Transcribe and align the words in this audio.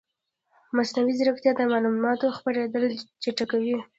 مصنوعي 0.77 1.13
ځیرکتیا 1.17 1.51
د 1.55 1.61
معلوماتو 1.71 2.35
خپرېدل 2.37 2.85
چټکوي. 3.23 3.77